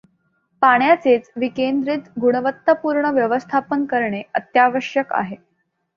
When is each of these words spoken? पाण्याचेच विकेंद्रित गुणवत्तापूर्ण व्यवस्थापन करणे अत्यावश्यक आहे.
पाण्याचेच 0.61 1.29
विकेंद्रित 1.35 2.09
गुणवत्तापूर्ण 2.19 3.11
व्यवस्थापन 3.11 3.85
करणे 3.85 4.21
अत्यावश्यक 4.33 5.13
आहे. 5.13 5.35